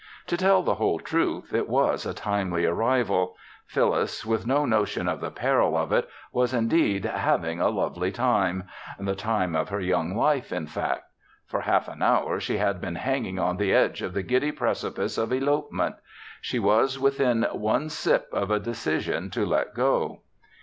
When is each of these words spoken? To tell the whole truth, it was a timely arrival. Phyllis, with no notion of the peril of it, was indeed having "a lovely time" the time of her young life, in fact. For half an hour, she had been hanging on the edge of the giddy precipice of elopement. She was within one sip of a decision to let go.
To 0.25 0.35
tell 0.35 0.63
the 0.63 0.73
whole 0.73 0.97
truth, 0.97 1.53
it 1.53 1.69
was 1.69 2.07
a 2.07 2.13
timely 2.15 2.65
arrival. 2.65 3.37
Phyllis, 3.67 4.25
with 4.25 4.47
no 4.47 4.65
notion 4.65 5.07
of 5.07 5.19
the 5.21 5.29
peril 5.29 5.77
of 5.77 5.91
it, 5.91 6.09
was 6.31 6.55
indeed 6.55 7.05
having 7.05 7.61
"a 7.61 7.69
lovely 7.69 8.11
time" 8.11 8.63
the 8.97 9.13
time 9.13 9.55
of 9.55 9.69
her 9.69 9.79
young 9.79 10.15
life, 10.17 10.51
in 10.51 10.65
fact. 10.65 11.03
For 11.45 11.61
half 11.61 11.87
an 11.87 12.01
hour, 12.01 12.39
she 12.39 12.57
had 12.57 12.81
been 12.81 12.95
hanging 12.95 13.37
on 13.37 13.57
the 13.57 13.75
edge 13.75 14.01
of 14.01 14.15
the 14.15 14.23
giddy 14.23 14.51
precipice 14.51 15.19
of 15.19 15.31
elopement. 15.31 15.97
She 16.41 16.57
was 16.57 16.97
within 16.99 17.43
one 17.51 17.87
sip 17.89 18.27
of 18.33 18.49
a 18.49 18.59
decision 18.59 19.29
to 19.29 19.45
let 19.45 19.75
go. 19.75 20.21